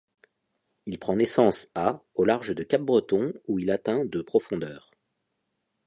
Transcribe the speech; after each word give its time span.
Il 0.87 0.97
prend 0.97 1.15
naissance 1.15 1.67
à 1.75 2.01
au 2.15 2.23
large 2.25 2.55
de 2.55 2.63
Capbreton 2.63 3.33
où 3.47 3.59
il 3.59 3.69
atteint 3.69 4.03
de 4.03 4.23
profondeur. 4.23 4.89